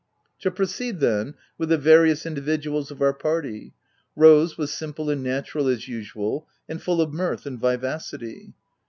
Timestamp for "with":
1.59-1.69